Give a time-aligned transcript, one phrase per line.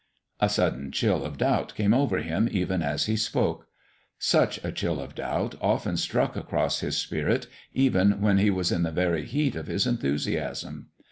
[0.39, 3.67] A sudden chill of doubt came over him even as he spoke.
[4.17, 8.81] Such a chill of doubt often struck across his spirit even when he was in
[8.81, 10.87] the very heat of his enthusiasm.